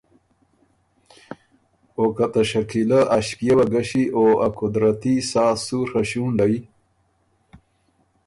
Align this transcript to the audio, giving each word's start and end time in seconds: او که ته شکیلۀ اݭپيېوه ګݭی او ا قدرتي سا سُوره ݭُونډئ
او 1.97 2.05
که 2.17 2.25
ته 2.33 2.41
شکیلۀ 2.49 2.99
اݭپيېوه 3.15 3.65
ګݭی 3.73 4.03
او 4.15 4.23
ا 4.45 4.47
قدرتي 4.59 5.15
سا 5.29 5.45
سُوره 5.65 6.01
ݭُونډئ 6.09 6.55